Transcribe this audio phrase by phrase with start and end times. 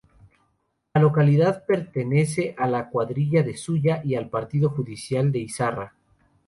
[0.95, 5.93] La localidad pertenece a la cuadrilla de Zuya y al partido judicial de Izarra.